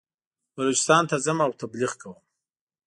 بلوچستان 0.55 1.03
ته 1.09 1.15
ځم 1.25 1.37
او 1.45 1.51
تبلیغ 1.61 1.91
کوم. 2.01 2.17